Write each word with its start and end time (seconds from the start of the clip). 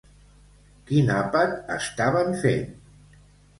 Quin 0.87 1.11
àpat 1.17 1.53
estaven 1.77 2.35
fent? 2.47 2.67